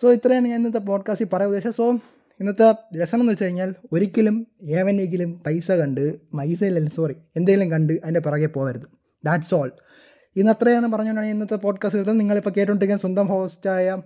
സോ 0.00 0.12
ഇത്രയാണ് 0.12 0.48
ഞാൻ 0.48 0.58
ഇന്നത്തെ 0.58 0.78
പോഡ്കാസ്റ്റിൽ 0.78 1.28
പറയാൻ 1.32 1.48
ഉദ്ദേശം 1.48 1.72
സോ 1.72 1.92
ഇന്നത്തെ 2.40 2.74
ലെസൺ 2.96 3.20
എന്ന് 3.20 3.32
വെച്ച് 3.32 3.44
കഴിഞ്ഞാൽ 3.44 3.74
ഒരിക്കലും 3.92 4.46
ഏവനെങ്കിലും 4.62 5.42
പൈസ 5.46 5.72
കണ്ട് 5.72 6.20
പൈസയിലല്ല 6.36 6.90
സോറി 6.96 7.16
എന്തെങ്കിലും 7.36 7.70
കണ്ട് 7.70 7.92
അതിന്റെ 7.92 8.20
പിറകെ 8.20 8.46
പോകരുത്. 8.46 8.86
ദാറ്റ്സ് 9.24 9.54
ഓൾ 9.54 9.72
ഇന്ന് 10.36 10.52
അത്രയാണ് 10.52 10.86
പറഞ്ഞുകൊണ്ടാണ് 10.92 11.26
ഇന്നത്തെ 11.26 11.54
പോഡ്കാസ്റ്റ് 11.54 12.00
എടുത്തത്. 12.00 12.20
നിങ്ങളിപ്പോൾ 12.20 12.50
കേട്ടോണ്ടിരിക്കാൻ 12.50 12.98
സ്വന്തം 12.98 13.26
ഹോസ്റ്റായ 13.26 14.02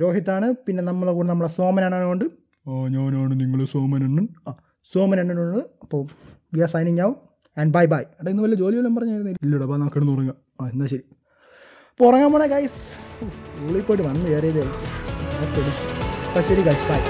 രോഹിത്താണ്. 0.00 0.54
പിന്നെ 0.66 0.84
നമ്മളെ 0.84 1.12
കൂടെ 1.12 1.28
നമ്മളെ 1.28 1.48
സോമനാണ് 1.48 2.04
കൊണ്ട് 2.04 2.24
ഞാനാണ് 2.88 3.40
നിങ്ങൾ 3.40 3.64
സോമനണ്ണൻ 3.64 4.28
ആ 4.48 4.56
സോമൻ 4.92 5.20
എണ്ണനുണ്ട് 5.20 5.58
അപ്പോൾ 5.58 6.06
we 6.54 6.62
are 6.66 6.70
signing 6.76 7.02
out 7.08 7.18
and 7.56 7.72
bye 7.76 7.84
bye 7.92 8.02
എടാ 8.20 8.28
ഇന്ന് 8.32 8.42
വല്ല 8.44 8.56
ജോലി 8.62 8.76
വല്ലതും 8.78 8.94
പറഞ്ഞായിരുന്നു? 8.98 9.32
ഇല്ലടാ 9.46 9.64
അപ്പോൾ 9.66 9.78
നമുക്ക് 9.82 9.98
ഇടുന്ന് 10.00 10.14
ഉറങ്ങാം. 10.16 10.36
ആ 10.60 10.68
എന്നാൽ 10.72 10.88
ശരി. 10.94 11.04
അപ്പോൾ 11.90 12.06
ഉറങ്ങാൻ 12.10 12.30
പോണേ 12.34 12.46
ഗൈസ് 12.54 12.80
സ്കൂളിൽ 13.38 13.82
പോയിട്ട് 13.88 14.04
വന്ന് 14.08 14.26
കയറിയതേ. 14.32 14.64
അപ്പോൾ 16.26 16.42
ശരി 16.50 16.64
ഗൈസ് 16.68 16.86
ബൈ 16.90 17.00